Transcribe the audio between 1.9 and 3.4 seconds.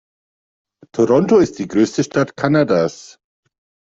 Stadt Kanadas.